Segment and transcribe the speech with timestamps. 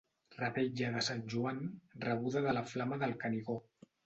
[0.35, 1.59] Revetlla de Sant Joan,
[2.07, 3.61] rebuda de la flama del Canigó.